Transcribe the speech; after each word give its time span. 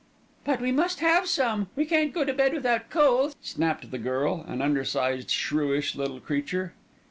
"But 0.45 0.59
we 0.59 0.71
must 0.71 0.99
have 1.01 1.27
some, 1.27 1.67
we 1.75 1.85
can't 1.85 2.11
go 2.11 2.25
to 2.25 2.33
bed 2.33 2.55
without 2.55 2.89
coal," 2.89 3.33
snapped 3.39 3.91
the 3.91 3.99
girl, 3.99 4.43
an 4.47 4.59
undersized, 4.59 5.29
shrewish 5.29 5.93
little 5.95 6.19
creature. 6.19 6.73